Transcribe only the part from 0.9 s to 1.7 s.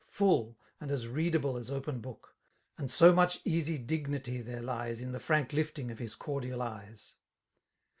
readable as